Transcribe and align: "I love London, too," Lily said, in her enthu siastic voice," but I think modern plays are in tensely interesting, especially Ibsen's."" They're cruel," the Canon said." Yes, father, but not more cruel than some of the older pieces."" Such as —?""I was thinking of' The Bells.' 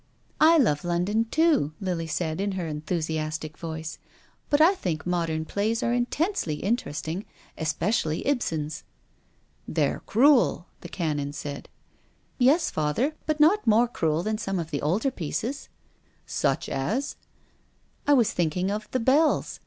"I 0.41 0.57
love 0.57 0.83
London, 0.83 1.25
too," 1.25 1.73
Lily 1.79 2.07
said, 2.07 2.41
in 2.41 2.53
her 2.53 2.65
enthu 2.67 2.97
siastic 2.97 3.55
voice," 3.55 3.99
but 4.49 4.59
I 4.59 4.73
think 4.73 5.05
modern 5.05 5.45
plays 5.45 5.83
are 5.83 5.93
in 5.93 6.07
tensely 6.07 6.55
interesting, 6.63 7.23
especially 7.55 8.25
Ibsen's."" 8.25 8.83
They're 9.77 9.99
cruel," 10.07 10.65
the 10.79 10.89
Canon 10.89 11.33
said." 11.33 11.69
Yes, 12.39 12.71
father, 12.71 13.13
but 13.27 13.39
not 13.39 13.67
more 13.67 13.87
cruel 13.87 14.23
than 14.23 14.39
some 14.39 14.57
of 14.57 14.71
the 14.71 14.81
older 14.81 15.11
pieces."" 15.11 15.69
Such 16.25 16.67
as 16.67 17.15
—?""I 18.07 18.13
was 18.13 18.33
thinking 18.33 18.71
of' 18.71 18.89
The 18.89 18.99
Bells.' 18.99 19.59